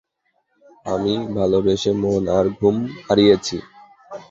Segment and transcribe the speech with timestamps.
[0.85, 2.75] আমি ভালবেসে, মন আর ঘুম
[3.05, 3.57] হারিয়েছি।